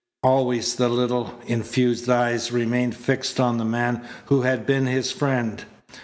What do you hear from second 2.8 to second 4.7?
fixed on the man who had